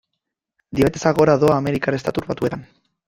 Diabetesa 0.79 1.11
gora 1.19 1.35
doa 1.43 1.59
Amerikar 1.59 1.99
Estatu 1.99 2.25
Batuetan. 2.31 2.65